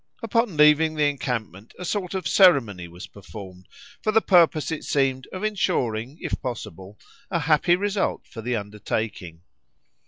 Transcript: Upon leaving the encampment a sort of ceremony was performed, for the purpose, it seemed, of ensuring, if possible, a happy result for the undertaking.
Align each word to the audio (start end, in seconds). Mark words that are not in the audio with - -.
Upon 0.23 0.57
leaving 0.57 0.95
the 0.95 1.03
encampment 1.03 1.75
a 1.77 1.85
sort 1.85 2.15
of 2.15 2.27
ceremony 2.27 2.87
was 2.87 3.05
performed, 3.05 3.67
for 4.01 4.11
the 4.11 4.19
purpose, 4.19 4.71
it 4.71 4.83
seemed, 4.83 5.27
of 5.31 5.43
ensuring, 5.43 6.17
if 6.19 6.41
possible, 6.41 6.97
a 7.29 7.37
happy 7.41 7.75
result 7.75 8.25
for 8.25 8.41
the 8.41 8.55
undertaking. 8.55 9.43